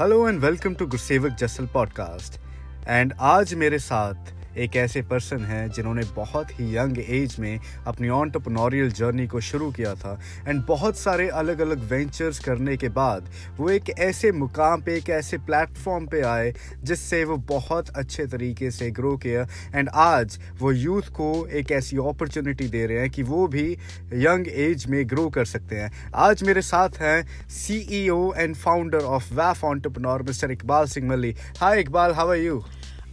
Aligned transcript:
Hello 0.00 0.28
and 0.28 0.38
welcome 0.40 0.74
to 0.74 0.86
Gursewak 0.86 1.32
Jasal 1.38 1.66
podcast 1.66 2.38
and 2.88 3.12
आज 3.20 3.54
मेरे 3.54 3.78
साथ 3.78 4.30
एक 4.56 4.76
ऐसे 4.76 5.02
पर्सन 5.02 5.44
हैं 5.44 5.70
जिन्होंने 5.70 6.02
बहुत 6.16 6.50
ही 6.50 6.76
यंग 6.76 6.98
एज 6.98 7.36
में 7.38 7.60
अपनी 7.86 8.08
ऑन्टरप्रनोरियल 8.08 8.90
जर्नी 8.92 9.26
को 9.26 9.40
शुरू 9.40 9.70
किया 9.72 9.94
था 9.94 10.18
एंड 10.48 10.62
बहुत 10.66 10.96
सारे 10.98 11.28
अलग 11.28 11.60
अलग 11.60 11.88
वेंचर्स 11.90 12.38
करने 12.38 12.76
के 12.76 12.88
बाद 12.88 13.28
वो 13.56 13.70
एक 13.70 13.90
ऐसे 13.90 14.32
मुकाम 14.32 14.82
पे, 14.82 14.96
एक 14.96 15.10
ऐसे 15.10 15.38
प्लेटफॉर्म 15.38 16.06
पे 16.06 16.20
आए 16.22 16.54
जिससे 16.82 17.24
वो 17.24 17.36
बहुत 17.36 17.88
अच्छे 17.88 18.26
तरीके 18.26 18.70
से 18.70 18.90
ग्रो 18.90 19.16
किया 19.16 19.46
एंड 19.74 19.88
आज 19.94 20.38
वो 20.58 20.72
यूथ 20.72 21.10
को 21.12 21.46
एक 21.46 21.72
ऐसी 21.72 21.96
अपॉर्चुनिटी 21.96 22.68
दे 22.68 22.86
रहे 22.86 22.98
हैं 22.98 23.10
कि 23.10 23.22
वो 23.22 23.46
भी 23.48 23.70
यंग 24.14 24.48
एज 24.48 24.86
में 24.86 25.08
ग्रो 25.08 25.28
कर 25.28 25.44
सकते 25.44 25.76
हैं। 25.76 25.92
आज 26.14 26.42
मेरे 26.42 26.62
साथ 26.62 26.96
हैं 27.00 27.48
CEO 27.48 28.32
and 28.36 28.54
founder 28.56 28.98
of 28.98 29.32
वैफ 29.34 29.64
entrepreneur 29.64 30.22
mister 30.22 30.50
Iqbal 30.50 30.86
Singh 30.86 31.08
Malli. 31.08 31.34
Hi 31.60 31.80
Iqbal 31.80 32.12
how 32.12 32.28
are 32.28 32.36
you 32.36 32.62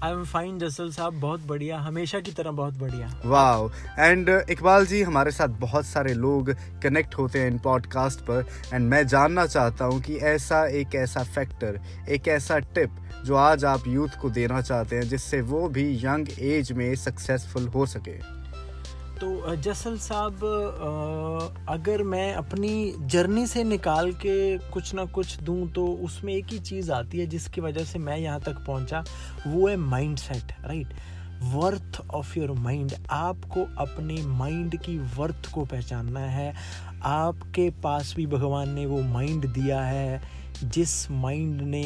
I 0.06 0.12
am 0.12 0.24
fine 0.24 0.58
Jasal 0.60 0.90
साहब, 0.92 1.14
बहुत 1.14 1.46
बढ़िया, 1.48 1.78
हमेशा 1.80 2.20
की 2.20 2.32
तरह 2.32 2.52
बहुत 2.52 2.74
बढ़िया। 2.74 3.08
वाओ 3.26 3.70
एंड 4.00 4.30
इकबाल 4.50 4.86
जी, 4.86 5.02
हमारे 5.02 5.32
साथ 5.32 5.56
बहुत 5.60 5.86
सारे 5.86 6.14
लोग 6.14 6.52
कनेक्ट 6.84 7.16
होते 7.16 7.40
हैं 7.40 7.48
इन 7.52 7.58
पॉडकास्ट 7.60 8.20
पर 8.20 8.46
एंड 8.74 8.88
मैं 8.90 9.06
जानना 9.08 9.46
चाहता 9.46 9.86
हूँ 9.86 10.02
कि 10.02 10.18
ऐसा 10.26 10.66
एक 10.82 10.96
ऐसा 10.96 11.24
फैक्टर 11.24 11.80
एक 12.10 12.28
ऐसा 12.28 12.60
टिप 12.76 13.02
जो 13.26 13.36
आज 13.36 13.66
आप 13.66 13.88
यूथ 13.88 14.22
को 14.22 14.30
देना 14.30 14.62
चाहते 14.62 14.96
हैं, 14.96 15.04
जिससे 15.04 15.42
वो 15.42 15.68
भी 15.70 15.92
यंग 16.06 16.28
एज 16.40 16.72
में 16.72 16.96
सक्सेसफुल 16.96 17.68
हो 17.68 17.86
सके। 17.86 18.45
तो 19.16 19.56
जसल 19.56 19.98
साहब 19.98 20.44
अगर 21.70 22.04
मैं 22.04 22.34
अपनी 22.34 22.94
जर्नी 23.02 23.46
से 23.48 23.64
निकाल 23.64 24.12
के 24.16 24.36
कुछ 24.72 24.94
ना 24.94 25.06
कुछ 25.06 25.40
दूँ 25.40 25.68
तो 25.72 25.86
उसमें 26.06 26.34
एक 26.34 26.52
ही 26.52 26.60
चीज़ 26.60 26.92
आती 26.92 27.20
है 27.20 27.28
जिसकी 27.28 27.62
वजह 27.62 27.84
से 27.84 28.00
मैं 28.00 28.18
यहाँ 28.18 28.40
तक 28.42 28.64
पहुँचा, 28.68 29.04
वो 29.48 29.68
है 29.68 29.76
mindset 30.18 30.52
right 30.66 30.94
worth 31.54 32.02
of 32.14 32.38
your 32.40 32.52
mind 32.60 32.94
आपको 33.12 33.66
अपने 33.78 34.22
माइंड 34.28 34.78
की 34.82 34.98
वर्थ 35.18 35.52
को 35.54 35.66
पहचानना 35.66 36.20
है। 36.20 36.54
आपके 37.04 37.70
पास 37.84 38.14
भी 38.16 38.26
भगवान 38.28 38.70
ने 38.70 38.86
वो 38.86 39.02
माइंड 39.04 39.46
दिया 39.54 39.82
है, 39.82 40.22
जिस 40.64 41.12
माइंड 41.12 41.62
ने 41.62 41.86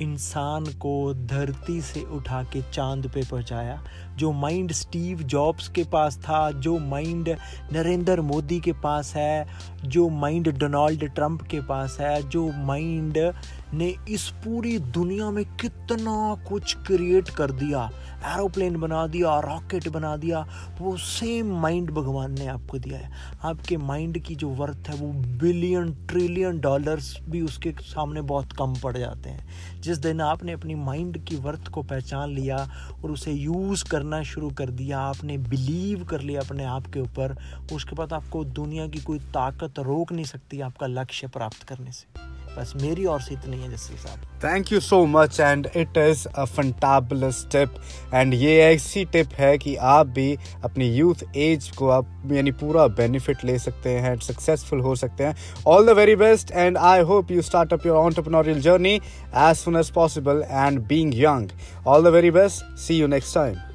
इंसान 0.00 0.64
को 0.64 1.14
धरती 1.14 1.80
से 1.80 2.02
उठा 2.02 2.42
के 2.42 2.62
चाँद 2.62 3.10
पे 3.14 3.22
पहुँचाया। 3.30 3.84
जो 4.16 4.32
माइंड 4.32 4.72
स्टीव 4.72 5.18
जॉब्स 5.18 5.68
के 5.68 5.84
पास 5.84 6.16
था, 6.16 6.50
जो 6.50 6.78
माइंड 6.78 7.36
नरेंद्र 7.72 8.20
मोदी 8.20 8.60
के 8.60 8.72
पास 8.72 9.14
है, 9.16 9.46
जो 9.84 10.08
माइंड 10.08 10.58
डोनाल्ड 10.58 11.04
ट्रंप 11.04 11.42
के 11.42 11.60
पास 11.60 11.96
है, 12.00 12.28
जो 12.28 12.52
माइंड 12.52 13.34
ने 13.74 13.94
इस 14.08 14.28
पूरी 14.28 14.78
दुनिया 14.78 15.30
में 15.30 15.44
कितना 15.44 16.44
कुछ 16.48 16.76
क्रिएट 16.76 17.28
कर 17.28 17.50
दिया। 17.50 17.90
एरोप्लेन 18.24 18.80
बना 18.80 19.06
दिया, 19.06 19.40
रॉकेट 19.40 19.88
बना 19.88 20.16
दिया, 20.16 20.48
वो 20.80 20.96
सेम 20.96 21.46
माइंड 21.46 21.90
भगवान 21.90 22.32
ने 22.32 22.46
आपको 22.46 22.78
दिया 22.78 22.98
है। 22.98 23.10
आपके 23.42 23.76
माइंड 23.76 24.18
की 24.18 24.34
जो 24.34 24.48
वर्थ 24.48 24.88
है 24.88 24.94
वो 24.94 25.12
बिलियन, 25.12 26.06
ट्रिलियन 26.08 26.60
डॉलर्स 26.60 27.18
भी 27.28 27.40
उसके 27.40 27.74
सामने 27.80 28.20
बहुत 28.20 28.52
कम 28.52 28.74
पड़ 28.74 28.96
जाते 28.96 29.30
हैं। 29.30 29.48
जिस 29.90 29.98
दिन 29.98 30.20
आपने 30.20 30.52
अपनी 30.52 30.74
माइंड 30.74 31.24
की 31.24 31.36
वर्थ 31.36 31.68
को 31.68 31.82
पहचान 31.82 32.30
लिया 32.30 32.56
और 33.04 33.10
उसे 33.10 33.32
यूज़ 33.32 33.84
करना 33.84 34.22
शुरू 34.22 34.50
कर 34.50 34.70
दिया, 34.70 35.00
आपने 35.00 35.38
बिलीव 35.38 36.04
कर 36.04 36.20
लिया 36.20 36.40
अपने 36.40 36.64
आप 36.64 36.86
के 36.86 37.00
ऊपर, 37.00 37.36
उसके 37.72 37.96
बाद 37.96 38.12
आपको 38.12 38.44
दुनिया 38.44 38.86
की 38.88 38.98
कोई 38.98 39.18
ताकत 39.18 39.78
रोक 39.78 40.12
नहीं 40.12 40.24
सकती 40.24 40.60
आपका 40.60 40.86
लक्ष्य 40.86 41.26
प्राप्त 41.26 41.62
करने 41.62 41.92
से। 41.92 42.39
बस 42.58 42.72
मेरी 42.76 43.04
और 43.04 43.20
से 43.20 43.34
इतनी 43.34 43.56
है 43.56 43.70
जस्सी 43.72 43.96
साहब। 43.96 44.26
Thank 44.44 44.72
you 44.72 44.80
so 44.80 45.04
much 45.06 45.38
and 45.40 45.66
it 45.76 45.96
is 45.98 46.26
a 46.28 46.44
fantabulous 46.46 47.46
tip 47.52 47.74
and 48.14 48.34
ये 48.34 48.56
ऐसी 48.62 49.04
टिप 49.04 49.32
है 49.38 49.56
कि 49.58 49.74
आप 49.76 50.06
भी 50.06 50.36
अपनी 50.64 50.88
यूथ 50.88 51.24
एज 51.36 51.70
को 51.78 51.88
आप, 51.88 52.06
यानी 52.32 52.52
पूरा 52.52 52.86
बेनिफिट 52.98 53.44
ले 53.44 53.58
सकते 53.58 53.90
हैं 53.98 54.16
सक्सेसफुल 54.18 54.80
हो 54.80 54.94
सकते 54.96 55.24
हैं। 55.24 55.36
All 55.66 55.86
the 55.86 55.96
very 55.96 56.16
best 56.16 56.50
and 56.50 56.76
I 56.76 57.00
hope 57.12 57.30
you 57.30 57.42
start 57.42 57.72
up 57.72 57.86
your 57.86 57.96
entrepreneurial 57.96 58.60
journey 58.60 58.94
as 58.94 59.56
soon 59.56 59.76
as 59.76 59.90
possible 59.92 60.44
and 60.50 60.86
being 60.86 61.14
young 61.16 61.50
all 61.86 62.04
the 62.04 62.14
very 62.14 62.30
best 62.30 62.78
see 62.78 63.00
you 63.00 63.06
next 63.06 63.34
time 63.34 63.69